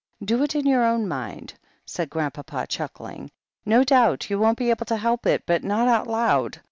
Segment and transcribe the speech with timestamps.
[0.25, 1.53] Do it in your own mind,"
[1.85, 3.29] said Grand papa, chuckling;
[3.67, 6.59] "no doubt you won't be able to help it— ^but not out loud.